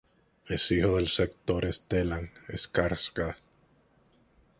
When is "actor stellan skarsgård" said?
1.19-3.35